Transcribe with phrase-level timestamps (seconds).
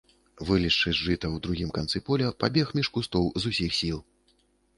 [0.47, 4.03] Вылезшы з жыта ў другім канцы поля, пабег між кустоў з усіх сіл.